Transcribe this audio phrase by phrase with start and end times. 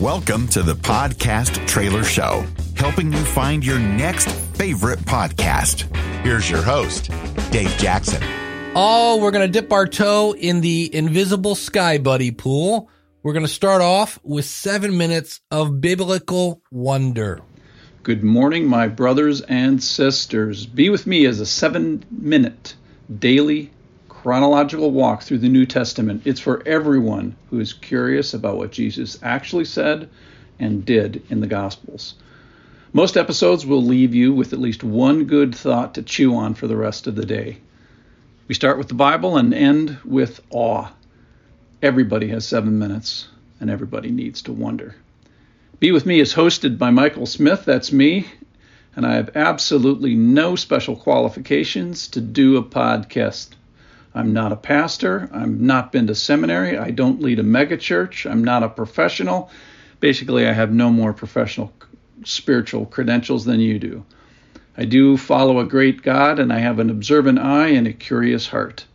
[0.00, 2.44] Welcome to the Podcast Trailer Show,
[2.76, 5.84] helping you find your next favorite podcast.
[6.22, 7.10] Here's your host,
[7.50, 8.22] Dave Jackson.
[8.74, 12.90] Oh, we're going to dip our toe in the invisible sky buddy pool.
[13.22, 17.40] We're going to start off with seven minutes of biblical wonder.
[18.02, 20.66] Good morning, my brothers and sisters.
[20.66, 22.74] Be with me as a seven minute
[23.18, 23.70] daily
[24.26, 26.22] chronological walk through the New Testament.
[26.24, 30.08] It's for everyone who is curious about what Jesus actually said
[30.58, 32.16] and did in the Gospels.
[32.92, 36.66] Most episodes will leave you with at least one good thought to chew on for
[36.66, 37.58] the rest of the day.
[38.48, 40.90] We start with the Bible and end with awe.
[41.80, 43.28] Everybody has seven minutes,
[43.60, 44.96] and everybody needs to wonder.
[45.78, 48.26] Be With Me is hosted by Michael Smith, that's me,
[48.96, 53.50] and I have absolutely no special qualifications to do a podcast.
[54.16, 55.28] I'm not a pastor.
[55.30, 56.78] I've not been to seminary.
[56.78, 58.28] I don't lead a megachurch.
[58.28, 59.50] I'm not a professional.
[60.00, 61.70] Basically, I have no more professional
[62.24, 64.06] spiritual credentials than you do.
[64.74, 68.48] I do follow a great God, and I have an observant eye and a curious
[68.48, 68.86] heart.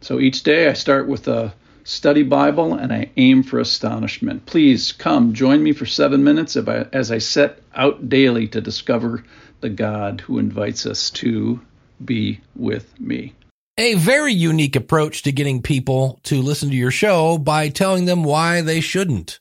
[0.00, 4.46] So each day I start with a study Bible and I aim for astonishment.
[4.46, 9.24] Please come join me for seven minutes as I set out daily to discover
[9.60, 11.60] the God who invites us to
[12.04, 13.34] be with me
[13.76, 18.22] a very unique approach to getting people to listen to your show by telling them
[18.22, 19.40] why they shouldn't.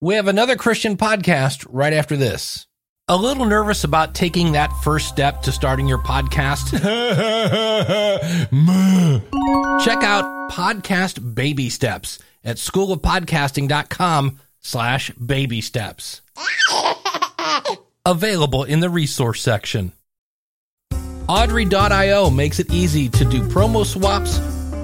[0.00, 2.66] We have another Christian podcast right after this.
[3.08, 6.72] A little nervous about taking that first step to starting your podcast?
[9.84, 16.22] Check out Podcast Baby Steps at schoolofpodcasting.com slash baby steps.
[18.06, 19.92] Available in the resource section.
[21.28, 24.38] Audrey.io makes it easy to do promo swaps,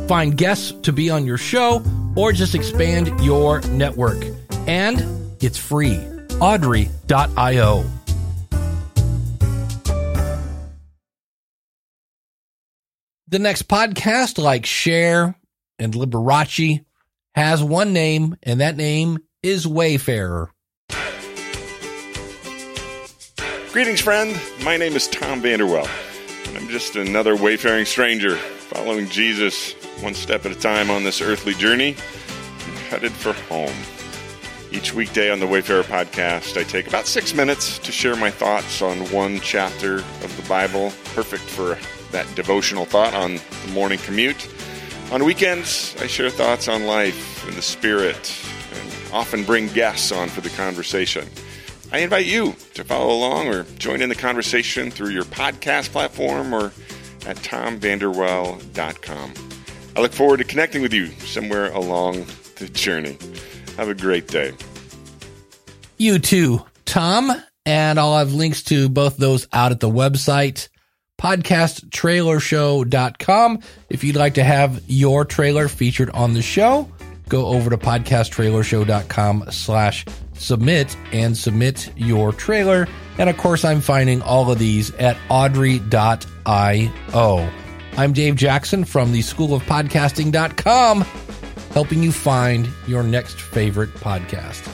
[0.08, 1.82] find guests to be on your show,
[2.16, 4.24] or just expand your network.
[4.66, 5.04] And
[5.42, 5.98] it's free.
[6.40, 7.84] Audrey.io.
[13.28, 15.36] The next podcast, like Cher
[15.78, 16.84] and Liberace,
[17.34, 20.50] has one name, and that name is Wayfarer.
[23.72, 24.36] Greetings, friend.
[24.64, 25.88] My name is Tom Vander Well.
[26.56, 31.54] I'm just another wayfaring stranger, following Jesus one step at a time on this earthly
[31.54, 31.92] journey,
[32.88, 33.74] headed for home.
[34.72, 38.82] Each weekday on the Wayfarer podcast, I take about six minutes to share my thoughts
[38.82, 41.76] on one chapter of the Bible, perfect for
[42.12, 44.48] that devotional thought on the morning commute.
[45.12, 48.32] On weekends, I share thoughts on life and the Spirit,
[48.72, 51.26] and often bring guests on for the conversation.
[51.92, 56.54] I invite you to follow along or join in the conversation through your podcast platform
[56.54, 56.66] or
[57.26, 59.34] at tomvanderwell.com.
[59.96, 63.18] I look forward to connecting with you somewhere along the journey.
[63.76, 64.52] Have a great day.
[65.96, 67.32] You too, Tom.
[67.66, 70.68] And I'll have links to both those out at the website,
[71.20, 73.60] podcasttrailershow.com.
[73.90, 76.90] If you'd like to have your trailer featured on the show,
[77.28, 80.06] go over to podcasttrailershow.com slash
[80.40, 82.88] submit and submit your trailer.
[83.18, 85.80] And of course, I'm finding all of these at audrey.io.
[87.96, 91.02] I'm Dave Jackson from the School of Podcasting.com,
[91.72, 94.66] helping you find your next favorite podcast.